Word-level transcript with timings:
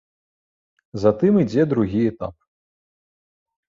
Затым 1.05 1.33
ідзе 1.43 1.69
другі 1.77 2.01
этап. 2.15 2.35